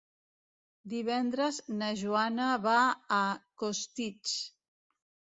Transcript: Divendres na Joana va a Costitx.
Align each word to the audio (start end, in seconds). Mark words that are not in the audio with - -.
Divendres 0.93 1.59
na 1.81 1.89
Joana 1.99 2.47
va 2.63 2.77
a 3.17 3.19
Costitx. 3.65 4.33